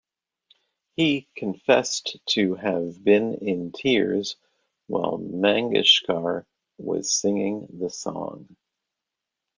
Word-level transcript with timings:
He 0.95 1.27
confessed 1.37 2.17
to 2.29 2.55
have 2.55 3.03
been 3.03 3.35
in 3.35 3.71
tears 3.71 4.35
while 4.87 5.19
Mangeshkar 5.19 6.47
was 6.79 7.13
singing 7.13 7.67
the 7.79 7.91
song. 7.91 8.55